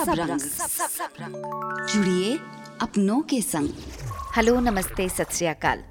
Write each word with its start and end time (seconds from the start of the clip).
Radio 0.00 0.38
Sabrang 0.38 1.86
जुड़िए 1.86 2.38
अपनों 2.80 3.20
के 3.22 3.40
संग। 3.42 3.68
हेलो, 4.36 4.60
नमस्ते, 4.60 5.08
सत 5.08 5.32
श्री 5.32 5.46
अकाल। 5.46 5.82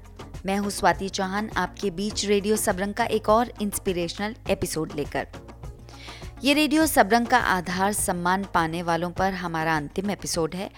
मैं 0.46 0.56
हूँ 0.58 0.70
स्वाति 0.70 1.08
चौहान, 1.08 1.50
आपके 1.56 1.90
बीच 1.90 2.24
रेडियो 2.26 2.56
सबरंग 2.56 2.94
का 2.94 3.04
एक 3.04 3.28
और 3.28 3.52
इंस्पिरेशनल 3.62 4.34
एपिसोड 4.50 4.92
लेकर। 4.92 5.26
ये 6.44 6.54
रेडियो 6.54 6.86
सबरंग 6.86 7.26
का 7.26 7.38
आधार 7.38 7.92
सम्मान 7.92 8.46
पाने 8.54 8.82
वालों 8.82 9.10
पर 9.10 9.32
हमारा 9.32 9.76
अंतिम 9.76 10.10
एपिसोड 10.10 10.54
है 10.54 10.70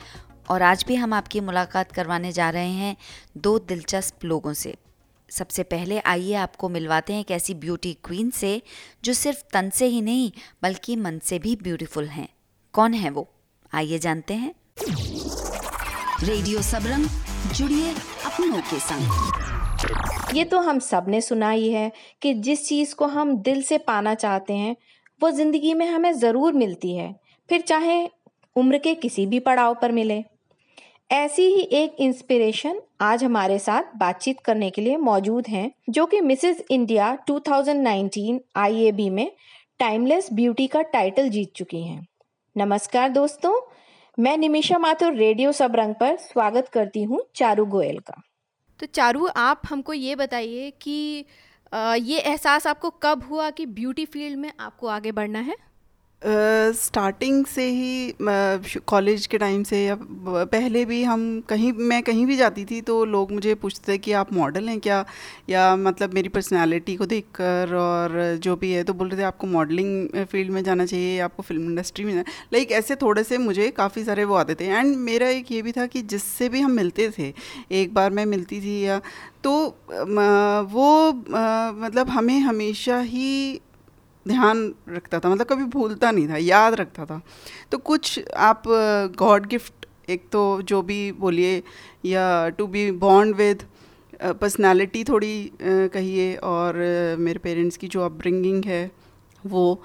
और 0.50 0.62
आज 0.62 0.84
भी 0.88 0.94
हम 0.94 1.12
आपकी 1.12 1.40
मुलाकात 1.40 1.92
करवाने 1.92 2.32
जा 2.32 2.50
रहे 2.50 2.70
हैं 2.70 2.96
दो 3.38 3.58
दिलचस्प 3.58 4.24
लोगों 4.24 4.52
से। 4.52 4.76
सबसे 5.30 5.62
पहले 5.62 5.98
आइए 5.98 6.34
आपको 6.34 6.68
मिलवाते 6.68 7.12
हैं 7.12 7.20
एक 7.20 7.30
ऐसी 7.30 7.54
ब्यूटी 7.54 7.96
क्वीन 8.04 8.30
से, 8.30 8.62
जो 9.04 9.12
सिर्फ़ 9.12 9.42
तन 9.52 9.70
से 9.70 9.86
ही 9.86 10.00
नहीं, 10.02 10.32
बल्कि 10.62 10.96
मन 10.96 11.18
से 11.18 11.38
भी 11.38 11.56
ब्यूटीफुल 11.56 12.08
हैं। 12.08 12.28
कौन 12.74 12.94
है 12.94 13.10
वो? 13.10 13.26
आइए 13.72 13.98
जानते 13.98 14.34
हैं। 14.34 14.52
रेडियो 16.24 16.60
सबरंग 16.62 17.06
जुड़िए 17.54 17.90
अपनों 18.26 18.60
के 18.60 18.78
संग 18.80 20.36
ये 20.36 20.44
तो 20.44 20.60
हम 20.60 20.78
सबने 20.78 21.20
सुना 21.20 21.50
ही 21.50 21.70
है 21.72 21.90
कि 22.22 22.32
जिस 22.34 22.66
चीज़ 22.68 22.94
को 22.94 23.06
हम 23.06 23.36
दिल 23.38 23.62
से 23.62 23.78
पाना 23.78 24.14
चाहते 24.14 24.52
हैं 24.52 24.76
वो 25.20 25.30
ज़िंदगी 25.30 25.72
में 25.74 25.86
हमें 25.86 26.12
ज़रूर 26.12 26.52
मिलती 26.52 26.94
है 26.96 27.14
फिर 27.48 27.60
चाहे 27.60 28.06
उम्र 28.56 28.78
के 28.78 28.94
किसी 28.94 29.26
भी 29.26 29.40
पड़ाव 29.40 29.74
पर 29.82 29.92
मिले। 29.92 30.22
ऐसी 31.10 31.42
ही 31.44 31.60
एक 31.72 31.96
इंस्पिरेशन 32.00 32.80
आज 33.00 33.24
हमारे 33.24 33.58
साथ 33.58 33.96
बातचीत 33.96 34.40
करने 34.44 34.70
के 34.70 34.82
लिए 34.82 34.96
मौजूद 34.98 35.48
हैं 35.48 35.70
जो 35.90 36.06
कि 36.06 36.20
मिसेस 36.20 36.62
इंडिया 36.70 37.16
2019 37.30 38.38
आईएबी 38.56 39.10
में 39.10 39.30
टाइमलेस 39.80 40.28
ब्यूटी 40.32 40.66
का 40.66 40.82
टाइटल 40.92 41.28
जीत 41.28 41.52
चुकी 41.56 41.82
हैं। 41.82 42.06
नमस्कार 42.56 43.08
दोस्तों, 43.08 43.52
मैं 44.18 44.36
निमिषा 44.38 44.78
माथुर 44.78 45.14
रेडियो 45.14 45.52
सब 45.52 45.76
रंग 45.76 45.94
पर 45.94 46.16
स्वागत 46.16 46.68
करती 46.68 47.02
हूँ 47.02 47.20
चारू 47.36 47.64
गोयल 47.66 47.98
का। 47.98 48.20
तो 48.80 48.86
चारू, 48.86 49.26
आप 49.26 49.62
हमको 49.68 49.92
ये 49.92 50.16
बताइए 50.16 50.70
कि 50.82 51.24
ये 51.72 52.18
एहसास 52.18 52.66
आपको 52.66 52.90
कब 53.02 53.22
हुआ 53.30 53.48
कि 53.50 53.66
ब्यूटी 53.68 54.04
फ़ील्ड 54.04 54.38
में 54.38 54.50
आपको 54.60 54.86
आगे 54.88 55.12
बढ़ना 55.12 55.38
है? 55.38 55.56
स्टार्टिंग 56.22 57.44
से 57.46 57.64
ही 57.66 58.14
कॉलेज 58.88 59.26
के 59.26 59.38
टाइम 59.38 59.62
से 59.62 59.82
या 59.84 59.96
पहले 60.00 60.84
भी 60.84 61.02
हम 61.02 61.22
कहीं, 61.48 61.72
मैं 61.72 62.02
कहीं 62.02 62.26
भी 62.26 62.36
जाती 62.36 62.64
थी 62.64 62.80
तो 62.80 63.04
लोग 63.04 63.32
मुझे 63.32 63.54
पूछते 63.54 63.92
थे 63.92 63.96
कि 63.98 64.12
आप 64.12 64.32
मॉडल 64.32 64.68
हैं 64.68 64.78
क्या? 64.80 65.04
या 65.50 65.74
मतलब 65.76 66.14
मेरी 66.14 66.28
पर्सनालिटी 66.28 66.96
को 66.96 67.06
देखकर 67.06 67.74
और 67.76 68.36
जो 68.42 68.56
भी 68.56 68.72
है 68.72 68.84
तो 68.84 68.94
बोल 68.94 69.08
रहे 69.08 69.18
थे, 69.20 69.24
आपको 69.24 69.46
मॉडलिंग 69.46 70.24
फ़ील्ड 70.26 70.50
में 70.52 70.62
जाना 70.64 70.86
चाहिए 70.86 71.18
या 71.18 71.24
आपको 71.24 71.42
फ़िल्म 71.42 71.70
इंडस्ट्री 71.70 72.04
में 72.04 72.14
लाइक 72.52 72.72
ऐसे 72.72 72.94
थोड़े 72.96 73.24
से 73.24 73.38
मुझे 73.38 73.68
काफ़ी 73.72 74.04
सारे 74.04 74.24
वो 74.24 74.34
आते 74.34 74.54
थे। 74.54 74.66
एंड 74.68 74.96
मेरा 74.98 75.28
एक 75.30 75.52
ये 75.52 75.62
भी 75.62 75.72
था 75.72 75.86
कि 75.86 76.02
जिससे 76.04 76.48
भी 76.48 76.60
हम 76.60 76.72
मिलते 76.72 77.10
थे, 77.18 77.32
एक 77.72 77.94
बार 77.94 78.10
मैं 78.10 78.26
मिलती 78.26 78.60
थी 78.60 78.80
या 78.80 79.00
तो 79.44 79.52
वो 80.70 81.12
मतलब 81.78 82.08
हमें 82.10 82.38
हमेशा 82.40 82.98
ही 83.00 83.60
ध्यान 84.26 84.72
रखता 84.88 85.18
था 85.20 85.28
मतलब 85.28 85.46
कभी 85.46 85.64
भूलता 85.64 86.10
नहीं 86.10 86.28
था, 86.28 86.36
याद 86.36 86.74
रखता 86.74 87.04
था। 87.04 87.20
तो 87.72 87.78
कुछ 87.78 88.20
आप 88.36 88.62
गॉड 89.18 89.46
गिफ्ट, 89.46 89.86
एक 90.08 90.28
तो 90.32 90.62
जो 90.62 90.82
भी 90.82 91.12
बोलिए, 91.12 91.62
या 92.04 92.48
to 92.48 92.66
be 92.66 92.90
bond 92.90 93.36
with 93.36 93.62
personality 94.22 95.04
थोड़ी 95.04 95.50
कहिए, 95.62 96.34
और 96.36 96.76
मेरे 97.18 97.38
पेरेंट्स 97.38 97.76
की 97.76 97.88
जो 97.88 98.04
अपब्रिंगिंग 98.04 98.64
है, 98.64 98.90
वो 99.44 99.82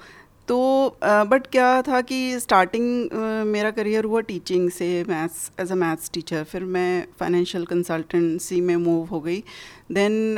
तो 0.48 0.58
बट 1.02 1.46
क्या 1.46 1.70
था 1.82 2.00
कि 2.00 2.18
स्टार्टिंग 2.40 3.12
मेरा 3.46 3.70
करियर 3.70 4.04
हुआ 4.04 4.20
टीचिंग 4.28 4.68
से 4.70 4.86
maths 5.08 5.50
as 5.60 5.72
a 5.72 5.74
maths 5.74 6.10
teacher 6.14 6.44
फिर 6.44 6.64
मैं 6.76 7.06
फाइनेंशियल 7.20 7.64
कंसल्टेंसी 7.66 8.60
में 8.60 8.74
मूव 8.76 9.04
हो 9.06 9.20
गई. 9.20 9.42
देन 9.92 10.36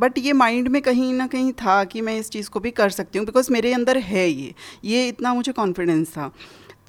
बट 0.00 0.18
ये 0.18 0.32
माइंड 0.32 0.68
में 0.68 0.80
कहीं 0.82 1.12
ना 1.14 1.26
कहीं 1.26 1.52
था 1.62 1.82
कि 1.84 2.00
मैं 2.00 2.18
इस 2.18 2.30
चीज़ 2.30 2.50
को 2.50 2.60
भी 2.60 2.70
कर 2.70 2.90
सकती 2.90 3.18
हूँ 3.18 3.26
बिकॉज़ 3.26 3.52
मेरे 3.52 3.72
अंदर 3.72 3.98
है 3.98 4.28
ये. 4.28 4.54
ये 4.84 5.06
इतना 5.08 5.34
मुझे 5.34 5.52
कॉन्फिडेंस 5.52 6.10
था. 6.10 6.30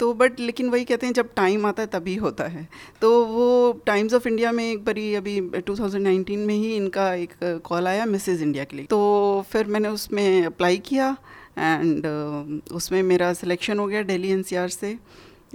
तो 0.00 0.12
बट 0.14 0.40
लेकिन 0.40 0.68
वही 0.70 0.84
कहते 0.84 1.06
हैं, 1.06 1.12
जब 1.14 1.28
टाइम 1.36 1.66
आता 1.66 1.82
है 1.82 1.88
तभी 1.88 2.14
होता 2.16 2.44
है. 2.44 2.66
तो 3.00 3.24
वो 3.24 3.72
टाइम्स 3.86 4.14
ऑफ़ 4.14 4.26
इंडिया 4.28 4.52
में 4.52 4.64
एक 4.64 4.84
बारी 4.84 5.14
अभी 5.14 5.40
2019 5.40 6.46
में 6.46 6.54
ही 6.54 6.74
इनका 6.76 7.12
एक 7.14 7.60
कॉल 7.64 7.86
आया 7.86 8.06
मिसेज़ 8.06 8.42
इंडिया 8.42 8.64
के 8.64 8.76
लिए. 8.76 8.86
तो 8.86 9.44
फिर 9.50 9.66
मैंने 9.66 9.88
उसमें 9.88 10.44
अप्लाई 10.46 10.78
किया. 10.86 11.16
एंड 11.58 12.06
uh, 12.06 12.72
उसमें 12.72 13.02
मेरा 13.02 13.32
सिलेक्शन 13.32 13.78
हो 13.78 13.86
गया 13.86 14.02
दिल्ली 14.02 14.30
एनसीआर 14.30 14.68
से 14.68 14.98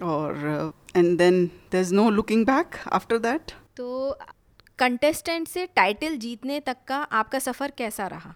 और 0.03 0.73
and 0.95 1.17
then 1.17 1.45
there 1.45 1.81
is 1.81 1.93
no 1.93 2.09
looking 2.09 2.45
back 2.45 2.69
after 2.91 3.17
that 3.17 3.51
तो 3.77 4.17
कंटेस्टेंट 4.79 5.47
से 5.47 5.65
टाइटल 5.65 6.15
जीतने 6.15 6.59
तक 6.59 6.77
का 6.87 6.97
आपका 6.97 7.39
सफ़र 7.39 7.71
कैसा 7.71 8.07
रहा? 8.07 8.35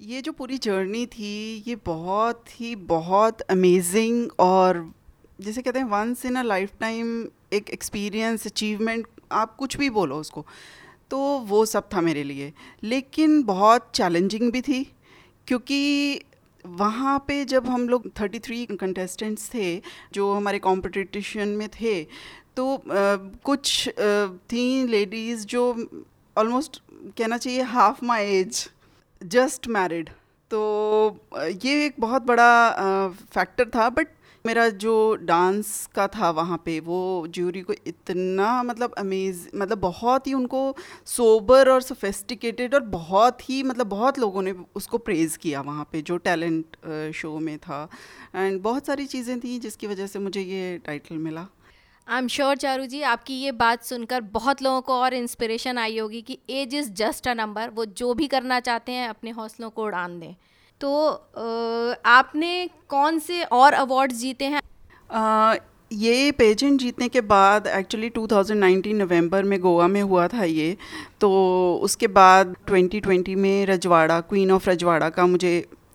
ये 0.00 0.22
जो 0.22 0.32
पूरी 0.32 0.58
जर्नी 0.58 1.06
थी 1.06 1.64
ये 1.66 1.76
बहुत 1.76 2.60
ही 2.60 2.76
बहुत 2.76 3.40
अमेजिंग 3.40 4.30
और 4.38 4.94
जैसे 5.40 5.62
कहते 5.62 5.78
हैं 5.78 5.86
once 5.86 6.24
in 6.24 6.36
a 6.36 6.42
life 6.42 6.72
time 6.80 7.28
एक 7.52 7.70
एक्सपीरियंस 7.70 8.46
अचीवमेंट 8.46 9.06
आप 9.32 9.56
कुछ 9.56 9.76
भी 9.76 9.90
बोलो 9.90 10.16
उसको 10.16 10.46
तो 11.10 11.38
वो 11.38 11.66
सब 11.66 11.88
था 11.94 12.00
मेरे 12.00 12.22
लिए। 12.22 12.52
लेकिन 12.82 13.42
बहुत 13.42 13.90
चैलेंजिंग 13.94 14.52
भी 14.52 14.60
थी 14.60 14.92
क्योंकि 15.46 16.14
वहाँ 16.66 17.18
पे 17.28 17.44
जब 17.44 17.66
हम 17.66 17.88
लोग 17.88 18.10
33 18.12 18.76
कंटेस्टेंट्स 18.80 19.48
थे 19.54 19.80
जो 20.12 20.32
हमारे 20.32 20.58
कॉम्पिटिशन 20.58 21.48
में 21.48 21.68
थे 21.80 22.02
तो 22.56 22.74
आ, 22.74 23.16
कुछ 23.44 23.88
आ, 23.88 24.26
थी 24.52 24.86
लेडीज़ 24.86 25.46
जो 25.46 25.64
ऑलमोस्ट 26.36 26.80
कहना 27.18 27.36
चाहिए 27.36 27.62
half 27.74 28.04
my 28.04 28.26
age 28.26 28.68
just 29.22 29.68
married 29.68 30.10
तो 30.50 30.60
ये 31.64 31.84
एक 31.86 31.94
बहुत 32.00 32.22
बड़ा 32.22 33.08
फैक्टर 33.34 33.68
था 33.74 33.88
बट 33.90 34.08
मेरा 34.44 34.68
जो 34.82 34.92
डांस 35.22 35.88
का 35.94 36.06
था 36.08 36.30
वहाँ 36.30 36.56
पे, 36.64 36.78
वो 36.80 37.26
ज्यूरी 37.28 37.60
को 37.60 37.72
इतना 37.86 38.62
मतलब 38.62 38.94
अमेज 38.98 39.50
मतलब 39.54 39.78
बहुत 39.78 40.26
ही 40.26 40.34
उनको 40.34 40.62
सोबर 41.06 41.68
और 41.68 41.82
सोफेस्टिकेटेड 41.82 42.74
और 42.74 42.80
बहुत 42.90 43.48
ही 43.50 43.62
मतलब 43.62 43.86
बहुत 43.88 44.18
लोगों 44.18 44.42
ने 44.42 44.54
उसको 44.74 44.98
प्रेज़ 44.98 45.38
किया 45.38 45.60
वहाँ 45.60 45.88
पे, 45.92 46.02
जो 46.02 46.16
टैलेंट 46.18 47.12
शो 47.14 47.38
में 47.38 47.56
था। 47.58 47.88
एंड 48.34 48.60
बहुत 48.62 48.86
सारी 48.86 49.06
चीज़ें 49.06 49.38
थी 49.40 49.58
जिसकी 49.58 49.86
वजह 49.86 50.06
से 50.06 50.18
मुझे 50.18 50.40
ये 50.42 50.76
टाइटल 50.86 51.16
मिला। 51.18 51.46
I 52.08 52.18
am 52.18 52.28
sure 52.28 52.56
Charu 52.56 52.86
ji, 52.86 53.00
आपकी 53.04 53.34
ये 53.34 53.52
बात 53.54 53.84
सुनकर 53.84 54.20
बहुत 54.32 54.62
लोगों 54.62 54.80
को 54.82 54.94
और 54.94 55.14
इंस्पिरेशन 55.14 55.78
आई 55.78 55.98
होगी 55.98 56.22
कि 56.22 56.38
age 56.50 56.74
is 56.74 56.90
just 56.94 57.28
a 57.28 57.34
number 57.34 57.70
वो 57.70 57.84
जो 57.84 58.14
भी 58.14 58.26
करना 58.28 58.60
चाहते 58.60 58.92
हैं, 58.92 59.08
अपने 59.08 59.30
हौसलों 59.32 59.70
को 59.70 59.84
उड़ान 59.84 60.18
दें। 60.20 60.34
तो 60.80 60.90
आपने 62.06 62.68
कौन 62.88 63.18
से 63.18 63.42
और 63.44 63.72
अवार्ड्स 63.74 64.16
जीते 64.16 64.44
हैं? 64.44 64.60
ये 65.92 66.30
पेजेंट 66.32 66.80
जीतने 66.80 67.08
के 67.08 67.20
बाद 67.20 67.66
एक्चुअली 67.66 68.10
2019 68.10 68.94
नवंबर 68.94 69.44
में 69.44 69.58
गोवा 69.60 69.88
में 69.88 70.00
हुआ 70.02 70.26
था 70.28 70.44
ये। 70.44 70.76
तो 71.20 71.30
उसके 71.84 72.06
बाद 72.08 72.54
2020 72.70 73.34
में 73.36 73.66
रजवाड़ा 73.66 74.20
क्वीन 74.22 74.50
ऑफ़ 74.50 74.68
रजवाड़ा 74.70 75.08
का 75.10 75.26
मुझे 75.26 75.52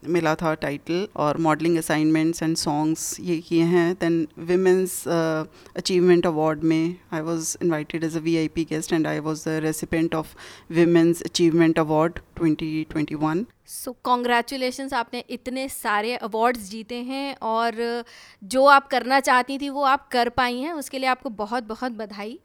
मिला 0.10 0.34
था 0.36 0.54
टाइटल 0.54 1.08
और 1.16 1.38
मॉडलिंग 1.42 1.78
असाइनमेंट्स 1.78 2.44
एंड 2.44 2.56
सॉन्ग्स 2.58 3.20
ये 3.20 3.38
किए 3.48 3.64
हैं। 3.64 3.94
दैन 4.02 4.28
विमेंस 4.48 5.04
अचीवमेंट 5.08 6.26
अवार्ड 6.28 6.64
में 6.64 6.96
I 7.14 7.22
was 7.22 7.58
invited 7.64 8.04
as 8.04 8.18
a 8.18 8.20
VIP 8.22 8.64
guest 8.70 8.94
and 8.94 9.08
I 9.08 9.20
was 9.30 9.44
the 9.48 9.60
recipient 9.64 10.16
of 10.16 10.36
women's 10.74 11.22
achievement 11.24 11.80
award 11.80 12.20
2021 12.42 13.46
so 13.68 13.92
so, 13.92 13.98
congratulations 14.04 14.94
आपने 14.94 15.24
इतने 15.30 15.68
सारे 15.70 16.16
अवार्ड्स 16.16 16.70
जीते 16.70 16.96
हैं 16.96 17.36
और 17.42 18.04
जो 18.44 18.66
आप 18.66 18.88
करना 18.88 19.20
चाहती 19.20 19.58
थी 19.58 19.70
वो 19.70 19.84
आप 19.84 20.08
कर 20.08 20.30
पाई 20.30 20.60
हैं। 20.60 20.74
उसके 20.74 21.00
लिए 21.00 21.10
आपको 21.10 21.30
बहुत 21.30 21.64
बहुत 21.64 21.92
बधाई। 21.92 22.40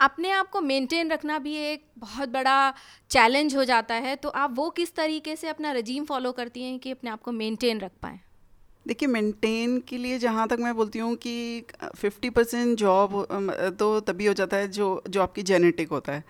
अपने 0.00 0.30
आप 0.30 0.48
को 0.48 0.60
मेंटेन 0.60 1.10
रखना 1.10 1.38
भी 1.38 1.54
एक 1.56 1.84
बहुत 1.98 2.28
बड़ा 2.28 2.72
चैलेंज 3.10 3.56
हो 3.56 3.64
जाता 3.64 3.94
है। 3.94 4.16
तो 4.16 4.28
आप 4.28 4.54
वो 4.54 4.70
किस 4.70 4.94
तरीके 4.94 5.36
से 5.36 5.48
अपना 5.48 5.72
रजीम 5.72 6.04
फॉलो 6.04 6.32
करती 6.32 6.62
हैं 6.62 6.78
कि 6.78 6.90
अपने 6.90 7.10
आप 7.10 7.22
को 7.22 7.32
मेंटेन 7.32 7.80
रख 7.80 7.92
पाएँ? 8.02 8.20
देखिए 8.88 9.08
मेंटेन 9.08 9.78
के 9.80 9.98
लिए 9.98 10.18
जहाँ 10.18 10.48
तक 10.48 10.56
मैं 10.60 10.74
बोलती 10.74 10.98
हूँ 10.98 11.14
कि 11.16 11.64
50 11.96 12.30
परसेंट 12.30 12.78
जॉब 12.78 13.26
तो 13.78 14.00
तभी 14.00 14.26
हो 14.26 14.32
जाता 14.32 14.56
है 14.56 14.68
जो 14.68 15.02
जो 15.08 15.22
आपकी 15.22 15.42
जेनेटिक 15.42 15.88
होता 15.88 16.12
है। 16.12 16.24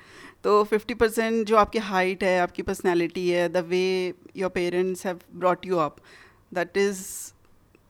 तो 0.45 0.65
50 0.65 0.95
परसेंट 0.95 1.47
जो 1.47 1.57
आपकी 1.57 1.79
हाइट 1.79 2.25
है 2.25 2.41
आपकी 2.41 2.63
पर्सनैलिटी 2.63 3.29
है 3.31 3.49
the 3.49 3.57
way 3.57 4.15
your 4.37 4.51
parents 4.51 5.07
have 5.07 5.21
brought 5.35 5.67
you 5.67 5.77
up 5.77 5.97
that 6.55 6.77
is 6.77 7.33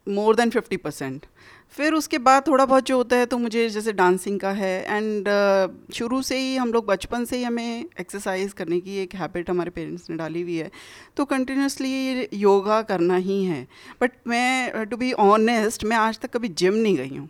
more 0.09 0.37
than 0.37 0.51
50 0.51 0.77
percent 0.77 1.27
फिर 1.71 1.95
उसके 1.95 2.19
बाद 2.19 2.47
थोड़ा 2.47 2.65
बहुत 2.67 2.85
जो 2.85 2.97
होता 2.97 3.17
है 3.17 3.27
तो 3.27 3.39
मुझे 3.39 3.69
जैसे 3.69 3.93
डांसिंग 3.93 4.41
का 4.41 4.51
है 4.51 4.97
एंड 4.97 5.29
uh, 5.29 5.95
शुरू 5.95 6.23
से 6.23 6.39
ही 6.39 6.57
हम 6.57 6.73
लोग 6.73 6.87
बचपन 6.87 7.25
से 7.25 7.37
ही 7.37 7.43
हमें 7.43 7.85
एक्सरसाइज 8.01 8.53
करने 8.53 8.81
की 8.81 8.97
एक 8.97 9.15
हैबिट 9.15 9.51
हमारे 9.51 9.71
पेरेंट्स 9.71 10.11
ने 10.11 10.17
डाली 10.17 10.43
हुई 10.43 10.57
है 10.57 10.71
तो 11.17 11.25
कंटिन्यूसली 11.25 12.29
योगा 12.35 12.83
करना 12.83 13.17
ही 13.17 13.45
है। 13.45 13.67
बट 14.01 14.13
मैं 14.27 14.87
टू 14.87 14.97
बी 14.97 15.13
ऑनेस्ट 15.13 15.85
मैं 15.85 15.97
आज 15.97 16.19
तक 16.19 16.31
कभी 16.31 16.49
जिम 16.49 16.75
नहीं 16.75 16.97
गई 16.97 17.17
हूँ। 17.17 17.29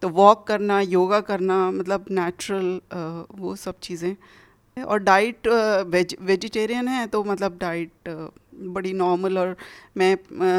तो 0.00 0.08
वॉक 0.08 0.46
करना 0.46 0.80
योगा 0.80 1.20
करना 1.20 1.70
मतलब 1.70 2.04
नेचुरल 2.10 2.80
uh, 2.88 3.38
वो 3.40 3.56
सब 3.56 3.78
चीज़ें 3.82 4.16
और 4.76 4.98
डाइट 4.98 5.46
वेज 5.88 6.14
वेजिटेरियन 6.20 6.88
है 6.88 7.06
तो 7.06 7.22
मतलब 7.24 7.56
डाइट 7.58 8.08
बड़ी 8.54 8.92
नॉर्मल 8.92 9.38
और 9.38 9.56
मैं 9.96 10.16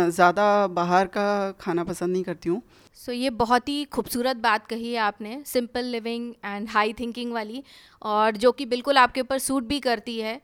ज़्यादा 0.10 0.46
बाहर 0.68 1.08
का 1.08 1.52
खाना 1.62 1.84
पसंद 1.84 2.12
नहीं 2.14 2.24
करती 2.24 2.50
हूँ। 2.50 2.62
सो 2.98 3.12
so, 3.12 3.18
ये 3.18 3.30
बहुत 3.32 3.70
ही 3.70 3.84
खूबसूरत 3.86 4.38
बात 4.38 4.66
कही 4.68 4.94
है 4.94 5.00
आपने 5.00 5.42
simple 5.46 5.86
living 5.86 6.34
and 6.46 6.70
high 6.70 6.94
thinking 6.94 7.34
वाली 7.34 7.64
और 8.02 8.38
जो 8.38 8.52
कि 8.52 8.66
बिल्कुल 8.66 8.98
आपके 8.98 9.22
ऊपर 9.22 9.40
सूट 9.40 9.64
भी 9.64 9.80
करती 9.80 10.20
है। 10.20 10.40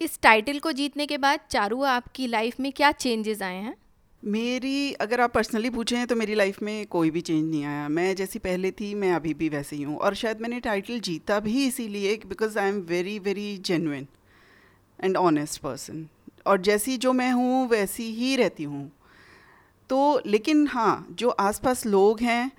इस 0.00 0.18
टाइटल 0.22 0.58
को 0.58 0.72
जीतने 0.72 1.06
के 1.06 1.18
बाद 1.18 1.40
चारू 1.50 1.82
आपकी 1.84 2.26
लाइफ 2.26 2.60
में 2.60 2.70
क्या 2.72 2.90
चेंजेस 2.92 3.42
आए 3.42 3.56
हैं? 3.56 3.74
मेरी, 4.22 4.92
अगर 4.94 5.20
आप 5.20 5.32
पर्सनली 5.32 5.70
पूछें 5.70 6.06
तो 6.06 6.16
मेरी 6.16 6.34
लाइफ 6.34 6.60
में 6.62 6.86
कोई 6.86 7.10
भी 7.10 7.20
चेंज 7.20 7.50
नहीं 7.50 7.64
आया। 7.64 7.88
मैं 7.88 8.14
जैसी 8.16 8.38
पहले 8.38 8.70
थी, 8.70 8.94
मैं 8.94 9.12
अभी 9.12 9.34
भी 9.34 9.48
वैसे 9.48 9.76
ही। 9.76 9.82
हूँ 9.82 9.96
और 9.98 10.14
शायद 10.14 10.40
मैंने 10.40 10.58
टाइटल 10.60 10.98
जीता 11.00 11.38
भी 11.40 11.66
इसीलिए 11.66 12.16
because 12.26 12.58
I 12.58 12.68
am 12.68 12.80
very 12.88 13.18
very 13.18 13.56
genuine 13.58 14.06
and 14.98 15.16
honest 15.16 15.60
person 15.62 16.06
और 16.46 16.60
जैसी 16.60 16.96
जो 16.96 17.12
मैं 17.12 17.30
हूँ, 17.32 17.68
वैसी 17.68 18.10
ही 18.12 18.34
रहती 18.36 18.64
हूँ। 18.64 18.90
तो 19.90 20.20
लेकिन 20.26 20.66
हाँ 20.66 21.06
जो 21.10 21.28
आसपास 21.28 21.86
लोग 21.86 22.20
हैं 22.20 22.50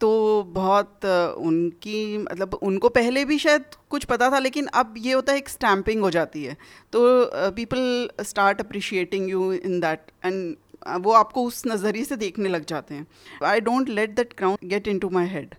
तो 0.00 0.42
बहुत 0.48 1.04
उनकी 1.38 2.18
मतलब 2.18 2.54
उनको 2.54 2.88
पहले 2.90 3.24
भी 3.24 3.38
शायद 3.38 3.64
कुछ 3.90 4.04
पता 4.04 4.30
था, 4.30 4.38
लेकिन 4.38 4.66
अब 4.66 4.94
ये 4.98 5.12
होता 5.12 5.32
है 5.32 5.38
एक 5.38 5.48
स्टैम्पिंग 5.48 6.02
हो 6.02 6.10
जाती 6.10 6.44
है। 6.44 6.56
तो 6.92 7.50
people 7.52 8.24
start 8.24 8.60
appreciating 8.60 9.28
you 9.30 9.52
in 9.52 9.78
that 9.80 10.10
and 10.24 10.56
वो 10.82 11.12
आपको 11.14 11.44
उस 11.44 11.62
नज़रिए 11.66 12.04
से 12.04 12.16
देखने 12.16 12.48
लग 12.48 12.64
जाते 12.66 12.94
हैं। 12.94 13.06
I 13.44 13.60
don't 13.60 13.88
let 13.90 14.14
that 14.16 14.32
crown 14.32 14.56
get 14.64 14.88
into 14.98 15.10
my 15.10 15.26
head 15.28 15.54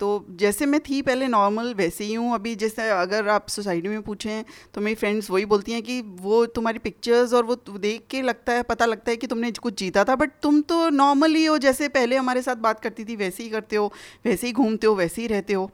तो 0.00 0.08
जैसे 0.40 0.66
मैं 0.66 0.80
थी 0.80 1.00
पहले 1.02 1.26
नॉर्मल 1.28 1.72
वैसे 1.74 2.04
ही 2.04 2.14
हूँ 2.14 2.34
अभी। 2.34 2.54
जैसे 2.56 2.88
अगर 2.90 3.28
आप 3.28 3.48
सोसाइटी 3.48 3.88
में 3.88 4.02
पूछें 4.02 4.44
तो 4.74 4.80
मेरी 4.80 4.94
फ्रेंड्स 4.94 5.30
वही 5.30 5.44
बोलती 5.44 5.72
हैं 5.72 5.82
कि 5.82 6.00
वो 6.20 6.44
तुम्हारी 6.48 6.78
पिक्चर्स 6.78 7.32
और 7.34 7.44
वो 7.44 7.54
देख 7.68 8.06
के 8.10 8.22
लगता 8.22 8.52
है, 8.52 8.62
पता 8.64 8.86
लगता 8.86 9.10
है 9.10 9.16
कि 9.16 9.26
तुमने 9.26 9.50
कुछ 9.52 9.78
जीता 9.78 10.04
था। 10.04 10.16
बट 10.16 10.30
तुम 10.42 10.60
तो 10.62 10.88
नॉर्मल 10.90 11.34
ही 11.34 11.44
हो, 11.44 11.58
जैसे 11.58 11.88
पहले 11.88 12.16
हमारे 12.16 12.42
साथ 12.42 12.56
बात 12.58 12.80
करती 12.80 13.04
थी, 13.04 13.16
वैसे 13.16 13.42
ही 13.42 13.48
करते 13.50 13.76
हो, 13.76 13.92
वैसे 14.24 14.46
ही 14.46 14.52
घूमते 14.52 14.86
हो, 14.86 14.94
वैसे 14.94 15.22
ही 15.22 15.28
रहते 15.28 15.52
हो। 15.52 15.70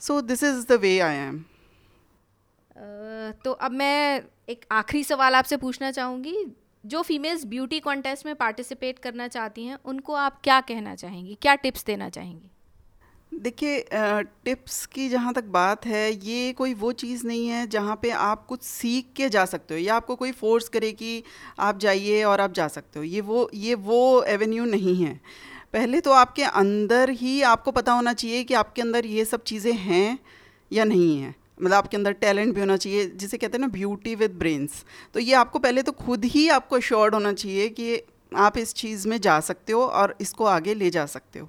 So 0.00 0.20
this 0.22 0.44
is 0.44 0.66
the 0.66 0.78
way 0.80 0.98
I 1.00 1.16
am 1.16 1.44
तो 3.44 3.52
अब 3.52 3.72
मैं 3.72 4.22
एक 4.48 4.64
आखिरी 4.72 5.02
सवाल 5.04 5.34
आपसे 5.34 5.56
पूछना 5.56 5.90
चाहूँगी। 5.92 6.44
जो 6.84 7.02
फीमेल्स 7.02 7.44
ब्यूटी 7.46 7.80
कॉन्टेस्ट 7.80 8.26
में 8.26 8.34
पार्टिसिपेट 8.34 8.98
करना 8.98 9.28
चाहती 9.28 9.64
हैं, 9.64 9.78
उनको 9.84 10.14
आप 10.14 10.40
क्या 10.44 10.60
कहना 10.62 10.94
चाहेंगी? 10.94 11.38
क्या 11.42 11.54
टिप्स 11.54 11.84
देना 11.84 12.08
चाहेंगी? 12.08 12.50
देखिए 13.32 13.84
टिप्स 14.44 14.84
की 14.86 15.08
जहाँ 15.08 15.32
तक 15.34 15.44
बात 15.44 15.86
है, 15.86 16.12
ये 16.26 16.52
कोई 16.52 16.74
वो 16.74 16.90
चीज़ 16.94 17.26
नहीं 17.26 17.46
है 17.48 17.66
जहाँ 17.66 17.96
पे 18.02 18.10
आप 18.10 18.44
कुछ 18.46 18.62
सीख 18.62 19.06
के 19.16 19.28
जा 19.28 19.44
सकते 19.44 19.74
हो, 19.74 19.80
या 19.80 19.94
आपको 19.94 20.16
कोई 20.16 20.32
फोर्स 20.32 20.68
करे 20.68 20.92
कि 20.92 21.22
आप 21.58 21.78
जाइए 21.78 22.22
और 22.24 22.40
आप 22.40 22.52
जा 22.52 22.68
सकते 22.68 22.98
हो। 22.98 23.04
ये 23.04 23.20
वो 23.20 23.48
ये 23.54 23.74
वो 23.76 24.22
एवेन्यू 24.24 24.64
नहीं 24.64 24.94
है। 24.96 25.20
पहले 25.72 26.00
तो 26.00 26.12
आपके 26.12 26.42
अंदर 26.44 27.10
ही 27.12 27.40
आपको 27.44 27.70
पता 27.72 27.92
होना 27.92 28.12
चाहिए 28.12 28.44
कि 28.44 28.54
आपके 28.54 28.82
अंदर 28.82 29.06
ये 29.06 29.24
सब 29.24 29.42
चीज़ें 29.42 29.72
हैं 29.72 30.18
या 30.70 30.84
नहीं 30.84 31.18
हैं। 31.18 31.34
मतलब 31.58 31.74
आपके 31.74 31.96
अंदर 31.96 32.12
टैलेंट 32.12 32.54
भी 32.54 32.60
होना 32.60 32.76
चाहिए, 32.76 33.06
जिसे 33.06 33.36
कहते 33.36 33.56
हैं 33.56 33.60
ना 33.60 33.68
ब्यूटी 33.68 34.14
विद 34.14 34.30
ब्रेन्स 34.30 34.84
तो 35.14 35.20
ये 35.20 35.34
आपको 35.34 35.58
पहले 35.58 35.82
तो 35.82 35.92
खुद 35.92 36.24
ही 36.24 36.48
आपको 36.48 36.80
श्योर्ड 36.80 37.14
होना 37.14 37.32
चाहिए 37.32 37.68
कि 37.70 38.00
आप 38.36 38.58
इस 38.58 38.74
चीज़ 38.74 39.08
में 39.08 39.20
जा 39.20 39.38
सकते 39.40 39.72
हो 39.72 39.84
और 39.84 40.16
इसको 40.20 40.44
आगे 40.44 40.74
ले 40.74 40.90
जा 40.90 41.04
सकते 41.06 41.38
हो। 41.38 41.48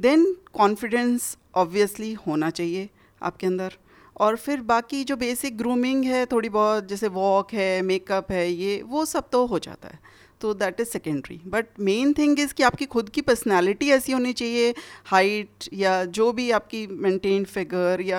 देन 0.00 0.24
कॉन्फिडेंस 0.52 1.36
ऑब्वियसली 1.54 2.12
होना 2.26 2.50
चाहिए 2.50 2.88
आपके 3.22 3.46
अंदर। 3.46 3.76
और 4.16 4.36
फिर 4.36 4.60
बाकी 4.60 5.02
जो 5.04 5.16
बेसिक 5.16 5.56
ग्रूमिंग 5.58 6.04
है, 6.04 6.24
थोड़ी 6.26 6.48
बहुत 6.48 6.88
जैसे 6.88 7.08
वॉक 7.08 7.52
है 7.52 7.82
मेकअप 7.82 8.30
है, 8.30 8.50
ये, 8.50 8.82
वो 8.82 9.04
सब 9.04 9.28
तो 9.30 9.44
हो 9.46 9.58
जाता 9.58 9.88
है। 9.88 9.98
तो 10.42 10.54
that 10.54 10.80
is 10.80 10.88
secondary 10.88 11.40
but 11.46 11.66
main 11.80 12.12
thing 12.12 12.40
is 12.40 12.54
कि 12.54 12.62
आपकी 12.62 12.86
खुद 12.86 13.08
की 13.08 13.20
पर्सनैलिटी 13.20 13.90
ऐसी 13.90 14.12
होनी 14.12 14.32
चाहिए 14.32 14.74
हाइट 15.04 15.68
या 15.72 16.04
जो 16.04 16.32
भी 16.32 16.50
आपकी 16.50 16.86
मेंटेन 16.86 17.44
फिगर 17.44 18.00
या 18.00 18.18